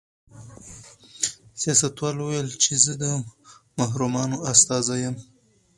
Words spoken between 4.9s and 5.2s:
یم.